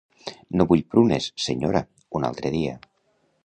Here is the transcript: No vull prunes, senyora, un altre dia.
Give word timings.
No 0.61 0.65
vull 0.71 0.81
prunes, 0.93 1.27
senyora, 1.49 1.85
un 2.21 2.29
altre 2.33 2.57
dia. 2.59 2.77